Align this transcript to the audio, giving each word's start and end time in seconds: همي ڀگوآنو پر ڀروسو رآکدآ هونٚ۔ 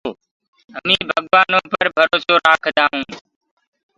همي 0.75 0.95
ڀگوآنو 1.09 1.59
پر 1.71 1.85
ڀروسو 1.95 2.33
رآکدآ 2.45 2.83
هونٚ۔ 2.91 3.09